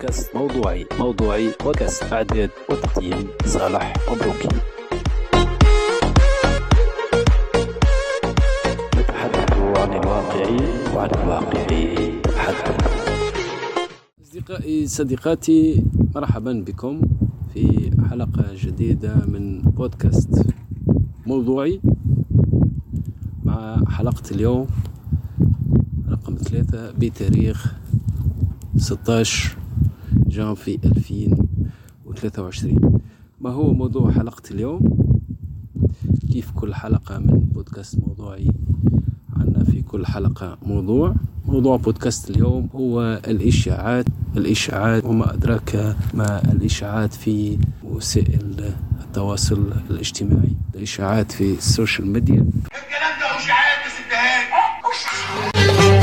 [0.00, 4.48] بودكاست موضوعي موضوعي بودكاست إعداد وتقديم صالح مبروكي
[8.96, 10.46] نتحدث عن الواقع
[10.94, 11.66] وعن الواقع.
[12.36, 12.70] حدث
[14.22, 17.02] أصدقائي صديقاتي مرحبا بكم
[17.54, 20.46] في حلقة جديدة من بودكاست
[21.26, 21.80] موضوعي.
[23.44, 24.66] مع حلقة اليوم
[26.08, 27.74] رقم ثلاثة بتاريخ
[28.76, 29.59] 16
[30.30, 33.00] جانفي 2023
[33.40, 34.98] ما هو موضوع حلقة اليوم؟
[36.32, 38.50] كيف كل حلقة من بودكاست موضوعي؟
[39.36, 41.14] عنا في كل حلقة موضوع.
[41.46, 44.04] موضوع بودكاست اليوم هو الإشاعات.
[44.36, 50.52] الإشاعات وما أدراك ما الإشاعات في وسائل التواصل الاجتماعي.
[50.74, 52.34] الإشاعات في ال social media.
[52.34, 53.26] الكلام ده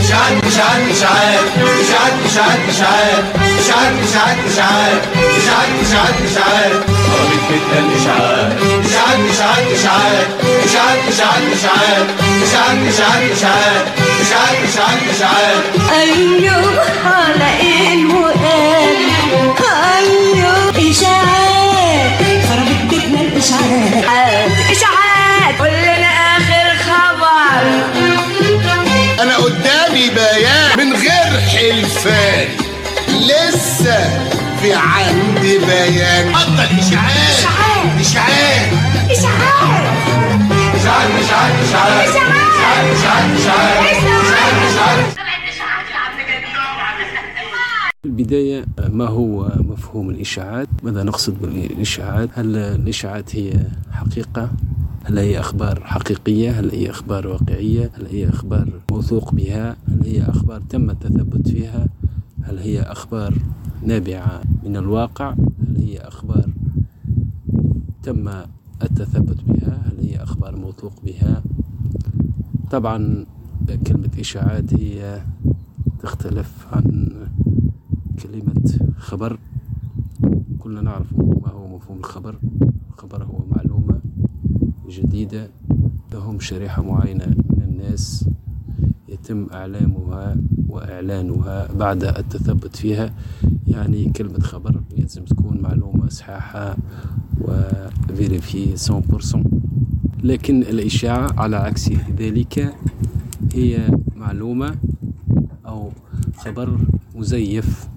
[0.07, 1.43] اشاعات اشاعات اشاعات
[1.79, 3.23] اشاعات اشاعات اشاعات
[3.59, 5.01] اشاعات اشاعات اشاعات
[5.37, 6.71] اشاعات اشاعات اشاعات
[7.11, 8.51] قربت فتنة الاشاعات
[8.85, 10.27] اشاعات اشاعات اشاعات
[10.67, 13.87] اشاعات اشاعات اشاعات اشاعات اشاعات اشاعات
[14.21, 17.66] اشاعات اشاعات اشاعات أيوه على
[35.07, 37.37] عندي بيان بطل اشاعات
[37.99, 38.73] إشاعات.
[40.79, 43.85] اشاعات إشاعات اشاعات اشاعات اشاعات اشاعات اشاعات
[44.69, 45.05] اشاعات
[45.49, 45.97] اشاعات
[48.03, 53.53] في البداية ما هو مفهوم الإشاعات؟ ماذا نقصد بالإشاعات؟ هل الإشاعات هي
[53.91, 54.49] حقيقة؟
[55.05, 60.23] هل هي أخبار حقيقية؟ هل هي أخبار واقعية؟ هل هي أخبار موثوق بها؟ هل هي
[60.29, 61.87] أخبار تم التثبت فيها؟
[62.43, 63.33] هل هي أخبار
[63.83, 65.31] نابعة من الواقع
[65.67, 66.49] هل هي أخبار
[68.03, 68.29] تم
[68.83, 71.43] التثبت بها؟ هل هي أخبار موثوق بها؟
[72.71, 73.25] طبعا
[73.87, 75.21] كلمة إشاعات هي
[75.99, 77.11] تختلف عن
[78.23, 79.39] كلمة خبر.
[80.59, 82.35] كلنا نعرف ما هو مفهوم الخبر.
[82.93, 83.99] الخبر هو معلومة
[84.89, 85.49] جديدة
[86.13, 88.29] لهم شريحة معينة من الناس.
[89.09, 90.37] يتم إعلامها
[90.69, 93.13] وإعلانها بعد التثبت فيها.
[93.67, 96.77] يعني كلمة خبر لازم تكون معلومة صحيحة
[97.41, 99.37] وفيريفي 100%
[100.23, 102.75] لكن الإشاعة على عكس ذلك
[103.53, 104.75] هي معلومة
[105.65, 105.91] أو
[106.37, 106.77] خبر
[107.15, 107.87] مزيف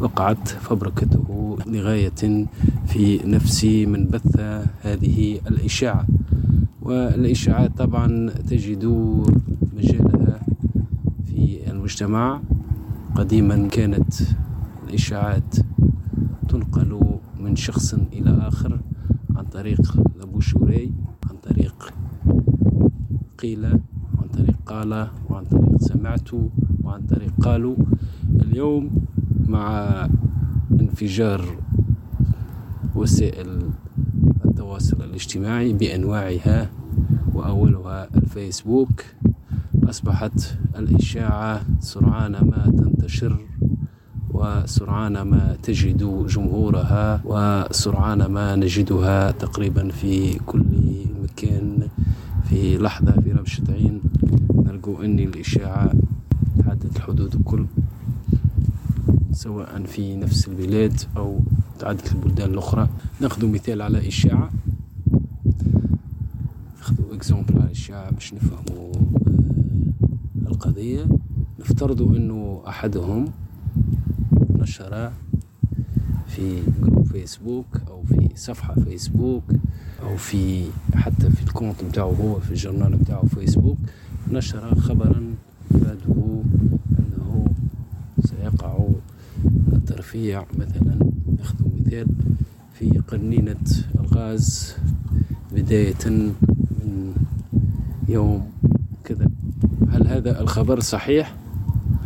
[0.00, 2.46] وقعت فبركته لغاية
[2.86, 4.40] في نفس من بث
[4.82, 6.06] هذه الإشاعة.
[6.82, 8.84] والإشاعات طبعا تجد
[9.76, 10.40] مجالها
[11.26, 12.40] في المجتمع.
[13.14, 14.14] قديما كانت
[14.92, 15.54] الإشاعات
[16.48, 17.00] تنقل
[17.40, 18.80] من شخص إلى آخر
[19.36, 20.92] عن طريق لابوشوري
[21.30, 21.92] عن طريق
[23.38, 23.64] قيل
[24.18, 26.28] عن طريق قال وعن طريق سمعت
[26.84, 27.76] وعن طريق قالوا.
[28.42, 28.90] اليوم
[29.48, 29.88] مع
[30.80, 31.44] انفجار
[32.94, 33.70] وسائل
[34.44, 36.70] التواصل الاجتماعي بأنواعها
[37.34, 39.04] وأولها الفيسبوك
[39.84, 43.40] أصبحت الإشاعة سرعان ما تنتشر
[44.34, 50.64] وسرعان ما تجد جمهورها وسرعان ما نجدها تقريبا في كل
[51.22, 51.88] مكان
[52.48, 54.00] في لحظة في رمشة عين
[54.54, 55.92] نلقوا أن الإشاعة
[56.64, 57.66] تعدت الحدود الكل
[59.32, 61.38] سواء في نفس البلاد أو
[61.78, 62.88] تعدت البلدان الأخرى.
[63.20, 64.50] ناخذ مثال على إشاعة.
[66.78, 71.06] ناخذ exemple على إشاعة باش نفهموا آه، القضية.
[71.60, 73.24] نفترض أنه أحدهم
[74.62, 75.12] نشر
[76.28, 79.42] في groupe فيسبوك أو في صفحة فيسبوك
[80.02, 80.64] أو في
[80.94, 83.78] حتى في ال compte متاعه هو في ال journal متاعه فيسبوك
[84.30, 85.34] نشر خبرا
[85.74, 86.42] يفاده
[86.98, 87.46] أنه
[88.24, 88.78] سيقع
[89.72, 90.98] الترفيع مثلا
[91.38, 92.06] ناخذ مثال
[92.74, 93.56] في قنينة
[94.00, 94.74] الغاز
[95.52, 97.14] بداية من
[98.08, 98.50] يوم
[99.04, 99.30] كذا
[99.90, 101.34] هل هذا الخبر صحيح؟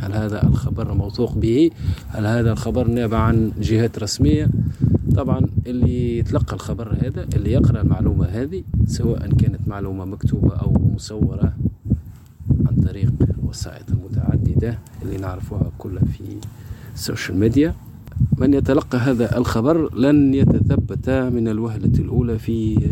[0.01, 1.71] هل هذا الخبر موثوق به؟
[2.09, 4.49] هل هذا الخبر نابع عن جهات رسمية؟
[5.17, 11.53] طبعا اللي يتلقى الخبر هذا اللي يقرأ المعلومة هذه سواء كانت معلومة مكتوبة أو مصورة
[12.67, 13.13] عن طريق
[13.43, 16.23] وسائط المتعددة اللي نعرفوها كلها في
[16.95, 17.75] السوشيال ميديا
[18.39, 22.89] من يتلقى هذا الخبر لن يتثبت من الوهلة الأولى في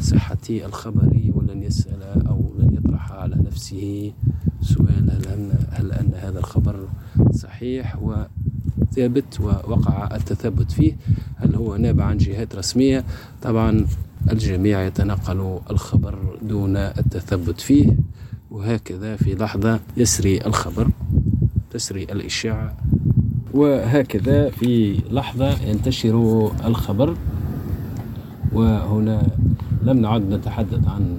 [0.00, 4.12] صحة الخبر ولن يسأل أو لن يطرح على نفسه
[4.64, 6.76] سؤال هل أن, هل أن هذا الخبر
[7.34, 7.96] صحيح
[8.96, 10.96] ثابت ووقع التثبت فيه؟
[11.36, 13.04] هل هو نابع عن جهات رسمية؟
[13.42, 13.86] طبعا
[14.30, 17.96] الجميع يتنقل الخبر دون التثبت فيه
[18.50, 20.88] وهكذا في لحظة يسري الخبر
[21.70, 22.76] تسري الإشاعة
[23.54, 27.16] وهكذا في لحظة ينتشر الخبر
[28.52, 29.26] وهنا
[29.82, 31.18] لم نعد نتحدث عن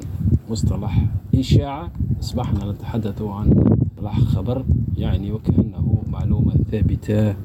[0.49, 1.05] مصطلح
[1.39, 1.91] إشاعة.
[2.19, 3.71] أصبحنا نتحدث عن
[4.25, 4.65] خبر
[4.97, 7.35] يعني وكأنه معلومة ثابتة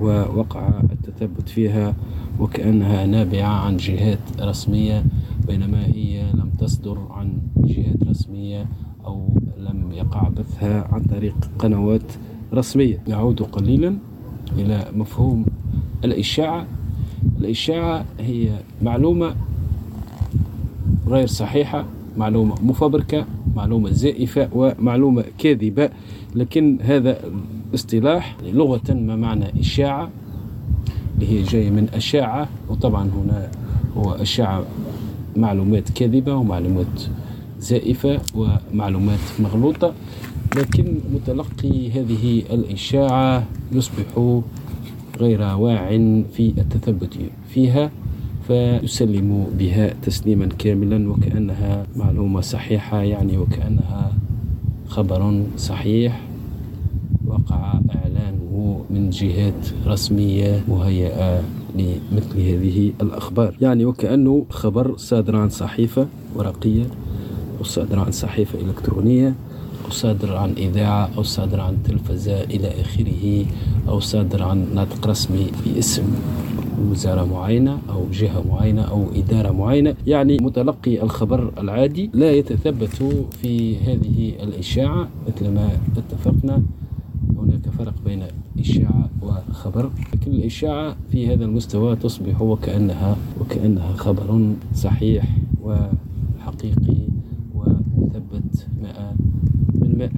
[0.00, 1.94] ووقع التثبت فيها
[2.40, 5.04] وكأنها نابعة عن جهات رسمية
[5.46, 8.66] بينما هي لم تصدر عن جهات رسمية
[9.06, 9.28] أو
[9.58, 12.12] لم يقع بثها عن طريق قنوات
[12.54, 13.02] رسمية.
[13.08, 13.98] نعود قليلا
[14.58, 15.46] إلى مفهوم
[16.04, 16.66] الإشاعة.
[17.38, 19.34] الإشاعة هي معلومة
[21.06, 21.84] غير صحيحة
[22.16, 23.26] معلومة مفبركة
[23.56, 25.90] معلومة زائفة ومعلومة كاذبة.
[26.34, 27.18] لكن هذا
[27.70, 30.10] الاصطلاح لغة ما معنى إشاعة
[31.14, 32.48] اللي هي جاية من أشاعة.
[32.68, 33.50] وطبعا هنا
[33.96, 34.64] هو أشاعة
[35.36, 37.02] معلومات كاذبة ومعلومات
[37.60, 39.94] زائفة ومعلومات مغلوطة.
[40.56, 44.34] لكن متلقي هذه الإشاعة يصبح
[45.20, 45.88] غير واع
[46.32, 47.90] في التثبت فيها.
[48.46, 54.12] فيسلم بها تسليما كاملا وكأنها معلومة صحيحة يعني وكأنها
[54.88, 56.20] خبر صحيح.
[57.26, 61.42] وقع إعلانه من جهات رسمية مهيئة
[61.74, 63.56] لمثل هذه الأخبار.
[63.60, 66.84] يعني وكأنه خبر صادر عن صحيفة ورقية
[67.58, 69.34] أو صادر عن صحيفة إلكترونية
[69.84, 73.44] أو صادر عن إذاعة أو صادر عن تلفزة إلى آخره
[73.88, 76.04] أو صادر عن ناطق رسمي باسم
[76.90, 79.94] وزارة معينة أو جهة معينة أو إدارة معينة.
[80.06, 82.88] يعني متلقي الخبر العادي لا يتثبت
[83.42, 85.08] في هذه الإشاعة.
[85.28, 86.62] مثل ما اتفقنا
[87.38, 88.22] هناك فرق بين
[88.58, 89.90] إشاعة وخبر.
[90.14, 95.24] لكن الإشاعة في هذا المستوى تصبح وكأنها وكأنها خبر صحيح
[95.62, 96.96] وحقيقي
[97.54, 99.12] ومثبت مئة
[99.74, 100.10] بالمئة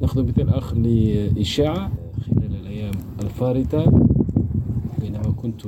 [0.00, 1.90] نأخذ مثال آخر لإشاعة.
[2.26, 2.92] خلال الأيام
[3.22, 4.06] الفارطة
[5.30, 5.62] كنت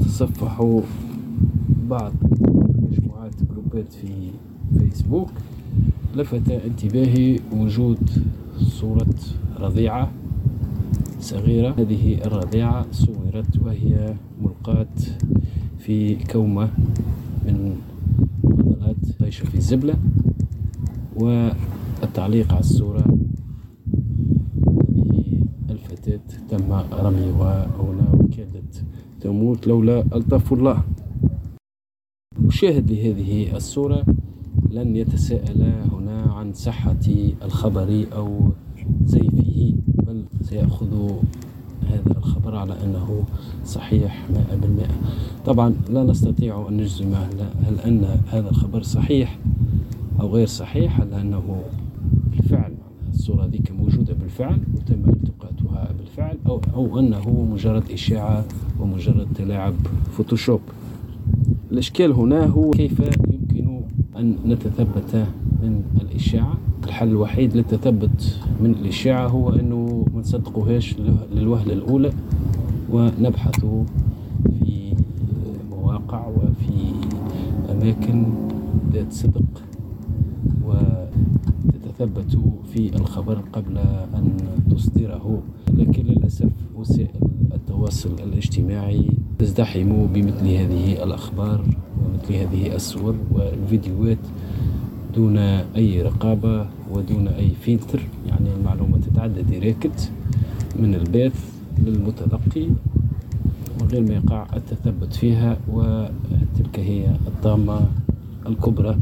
[0.00, 0.80] أتصفح
[1.88, 2.12] بعض
[2.90, 4.30] مجموعات جروبات في
[4.78, 5.30] فيسبوك
[6.16, 8.10] لفت انتباهي وجود
[8.58, 9.14] صورة
[9.58, 10.10] رضيعة
[11.20, 11.74] صغيرة.
[11.78, 14.86] هذه الرضيعة صورت وهي ملقاة
[15.78, 16.70] في كومة
[17.46, 17.76] من
[18.42, 19.94] فضلات عايشة في الزبلة
[21.16, 23.04] والتعليق على الصورة
[24.68, 28.84] هذه الفتاة تم رميها هنا وكادت
[29.20, 30.82] تموت لولا ألطف الله.
[32.38, 34.04] المشاهد لهذه الصورة
[34.70, 37.06] لن يتساءل هنا عن صحة
[37.42, 38.50] الخبر أو
[39.04, 39.74] زيفه
[40.06, 41.10] بل سيأخذ
[41.88, 43.24] هذا الخبر على أنه
[43.64, 44.94] صحيح مائة بالمائة.
[45.46, 47.14] طبعا لا نستطيع أن نجزم
[47.64, 49.38] هل أن هذا الخبر صحيح
[50.20, 51.62] أو غير صحيح هل أنه
[52.30, 52.74] بالفعل
[53.08, 55.15] الصورة ذيك موجودة بالفعل وتم
[56.16, 58.44] بالفعل أو, أو أنه مجرد إشاعة
[58.80, 59.74] ومجرد تلاعب
[60.12, 60.60] فوتوشوب.
[61.72, 63.80] الإشكال هنا هو كيف يمكن
[64.16, 65.26] أن نتثبت
[65.62, 70.94] من الإشاعة؟ الحل الوحيد للتثبت من الإشاعة هو أنه ما نصدقوهاش
[71.32, 72.12] للوهلة الأولى
[72.90, 73.60] ونبحث
[74.60, 74.94] في
[75.70, 76.92] مواقع وفي
[77.70, 78.26] أماكن
[78.92, 79.65] ذات صدق
[82.00, 82.38] وتتثبت
[82.72, 83.78] في الخبر قبل
[84.14, 84.36] أن
[84.70, 85.42] تصدره.
[85.74, 87.08] لكن للأسف وسائل
[87.54, 91.64] التواصل الاجتماعي تزدحم بمثل هذه الأخبار
[92.00, 94.18] ومثل هذه الصور والفيديوهات
[95.14, 95.36] دون
[95.76, 98.00] أي رقابة ودون أي فلتر.
[98.26, 100.10] يعني المعلومة تتعدى direct
[100.78, 102.66] من الباث للمتلقي
[103.80, 107.80] من غير ما يقع التثبت فيها وتلك هي الطامة
[108.48, 108.98] الكبرى.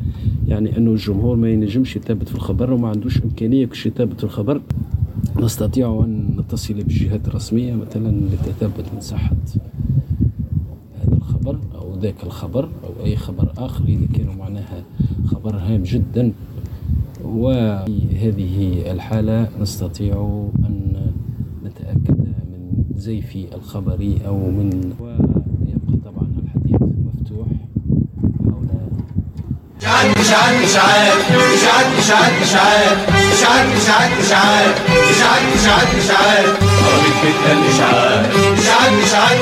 [0.49, 4.61] يعني أنه الجمهور ما ينجمش يثبت في الخبر وما عندوش إمكانية كش يثبت في الخبر.
[5.41, 9.37] نستطيع أن نتصل بالجهات الرسمية مثلا للتثبت من صحة
[11.03, 14.85] هذا الخبر أو ذاك الخبر أو أي خبر آخر إذا كانوا معناها
[15.27, 16.33] خبر هام جدا.
[17.25, 20.97] وفي هذه الحالة نستطيع أن
[21.65, 24.93] نتأكد من زيف الخبر أو من
[30.35, 31.17] إشاعات
[31.55, 32.99] إشاعات إشاعات إشاعات
[33.33, 34.75] إشاعات إشاعات إشاعات إشاعات
[35.11, 36.47] إشاعات إشاعات إشاعات
[36.85, 37.53] عربية بيتنا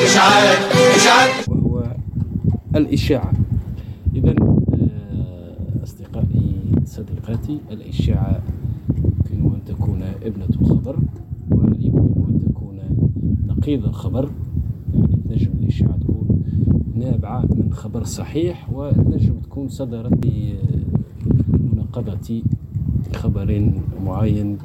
[0.05, 0.59] إشاعات
[0.97, 1.83] إشاعات وهو
[2.77, 3.33] الإشاعة
[4.15, 4.35] إذا
[5.85, 6.55] أصدقائي
[6.87, 8.41] صديقاتي الإشاعة
[9.33, 10.97] يمكن أن تكون ابنة الخبر
[11.51, 12.79] ويمكن أن تكون
[13.47, 14.31] نقيض الخبر
[14.95, 16.02] يعني تنجم الإشاعة تكون
[17.03, 20.13] نابعة من خبر صحيح وتنجم تكون صدرت
[21.49, 22.43] بمناقضة
[23.15, 23.73] خبر
[24.07, 24.59] معين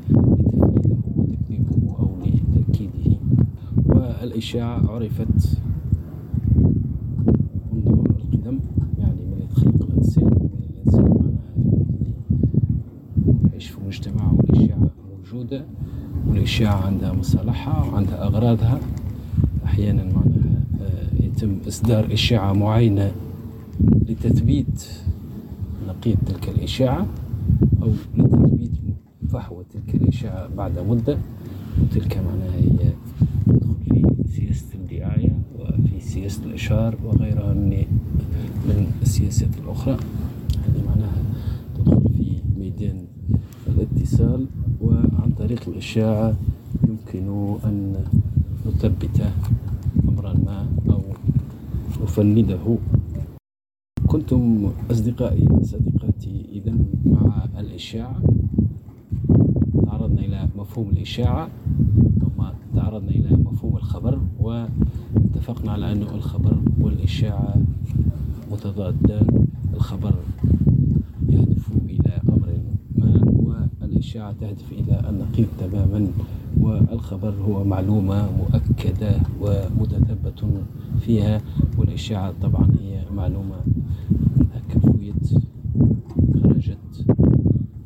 [1.18, 3.18] وتكذيبه أو لتأكيده.
[3.88, 5.58] والإشاعة عرفت
[7.74, 8.60] منذ القدم
[9.00, 9.48] يعني من
[9.82, 10.28] الإنسان
[10.70, 11.36] الإنسان
[13.52, 15.66] يعيش في مجتمع والإشاعة موجودة
[16.28, 18.80] والإشاعة عندها مصالحها وعندها أغراضها
[19.66, 20.37] أحيانا معناها
[21.38, 23.12] يتم إصدار إشاعة معينة
[24.10, 24.88] لتثبيت
[25.88, 27.08] نقيض تلك الإشاعة
[27.82, 28.72] أو لتثبيت
[29.30, 31.18] فحوى تلك الإشاعة بعد مدة.
[31.82, 32.92] وتلك معناها هي
[33.46, 34.04] تدخل في
[34.36, 37.86] سياسة الدعاية وفي سياسة الإشهار وغيرها من
[38.68, 39.98] من السياسات الأخرى.
[40.68, 41.22] هذه معناها
[41.78, 43.06] تدخل في ميدان
[43.68, 44.48] الاتصال
[44.82, 46.36] وعن طريق الإشاعة
[46.88, 48.06] يمكن أن
[48.66, 49.32] نثبت
[50.10, 50.68] أمرا ما
[52.00, 52.78] أو نفنده
[54.08, 56.46] كنتم أصدقائي صديقاتي.
[56.52, 56.74] إذا
[57.06, 58.22] مع الإشاعة
[59.86, 61.50] تعرضنا إلى مفهوم الإشاعة.
[62.22, 62.44] ثم
[62.76, 67.56] تعرضنا إلى مفهوم الخبر واتفقنا على أن الخبر والإشاعة
[68.52, 69.48] متضادان.
[69.74, 70.14] الخبر
[71.30, 72.50] يهدف إلى أمر
[72.96, 76.08] ما والإشاعة تهدف إلى النقيض تماما
[76.62, 80.46] والخبر هو معلومة مؤكدة ومتثبت
[81.00, 81.42] فيها.
[81.98, 83.56] والإشاعة طبعا هي معلومة
[84.70, 85.30] كفويت
[86.44, 87.06] خرجت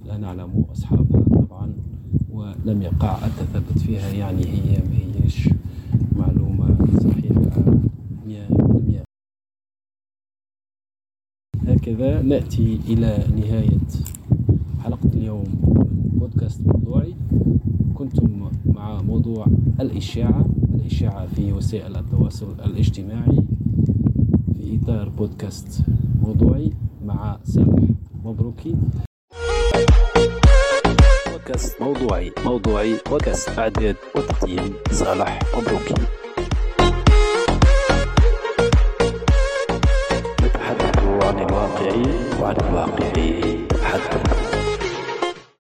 [0.06, 1.74] لا نعلم أصحابها طبعا
[2.32, 5.50] ولم يقع التثبت فيها يعني هي ما هيش
[6.16, 7.64] معلومة صحيحة
[8.28, 9.04] مية بالمية.
[11.68, 13.88] هكذا نأتي إلى نهاية
[14.84, 17.16] حلقة اليوم من بودكاست موضوعي.
[17.96, 19.46] كنتم مع موضوع
[19.80, 23.38] الإشاعة الإشاعة في وسائل التواصل الاجتماعي.
[24.72, 25.82] إطار بودكاست
[26.22, 26.72] موضوعي
[27.06, 27.88] مع صالح
[28.24, 28.76] مبروكي.
[31.32, 33.60] بودكاست موضوعي موضوعي بودكاست.
[33.60, 35.94] إعداد وتقديم صالح مبروكي.
[40.44, 41.94] نتحدث عن الواقع
[42.42, 43.12] وعن الواقع.
[43.66, 44.31] نتحدث